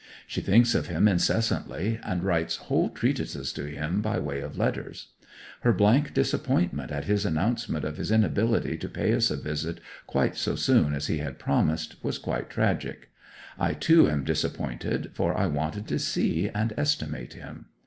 She 0.25 0.41
thinks 0.41 0.73
of 0.73 0.87
him 0.87 1.07
incessantly, 1.07 1.99
and 2.01 2.23
writes 2.23 2.55
whole 2.55 2.89
treatises 2.89 3.53
to 3.53 3.65
him 3.67 4.01
by 4.01 4.17
way 4.17 4.39
of 4.41 4.57
letters. 4.57 5.09
Her 5.59 5.71
blank 5.73 6.15
disappointment 6.15 6.91
at 6.91 7.05
his 7.05 7.23
announcement 7.23 7.85
of 7.85 7.97
his 7.97 8.09
inability 8.09 8.77
to 8.77 8.89
pay 8.89 9.13
us 9.13 9.29
a 9.29 9.35
visit 9.35 9.79
quite 10.07 10.35
so 10.35 10.55
soon 10.55 10.95
as 10.95 11.05
he 11.05 11.19
had 11.19 11.37
promised, 11.37 12.03
was 12.03 12.17
quite 12.17 12.49
tragic. 12.49 13.09
I, 13.59 13.75
too, 13.75 14.09
am 14.09 14.23
disappointed, 14.23 15.11
for 15.13 15.37
I 15.37 15.45
wanted 15.45 15.87
to 15.89 15.99
see 15.99 16.49
and 16.49 16.73
estimate 16.77 17.33
him. 17.33 17.67